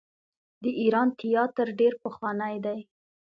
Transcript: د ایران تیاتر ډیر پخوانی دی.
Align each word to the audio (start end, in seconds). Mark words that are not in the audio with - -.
د 0.63 0.65
ایران 0.81 1.07
تیاتر 1.19 1.67
ډیر 1.79 1.93
پخوانی 2.03 2.55
دی. 2.65 2.79